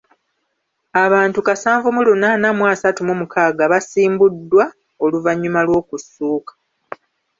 [1.05, 4.65] Abantu kasanvu mu lunaana mu asatu mu mukaaga basimbuddwa
[5.03, 6.53] oluvannyuma lw'okussuuka.